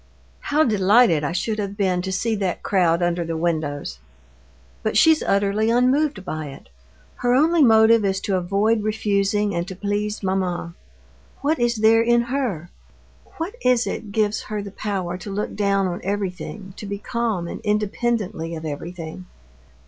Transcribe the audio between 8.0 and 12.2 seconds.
is to avoid refusing and to please mamma. What is there